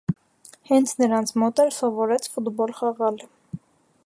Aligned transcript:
Հենց 0.69 0.93
նրանց 1.03 1.33
մոտ 1.43 1.63
էլ 1.67 1.71
սովորեց 1.77 2.31
ֆուտբոլ 2.33 2.77
խաղալ։ 2.81 3.25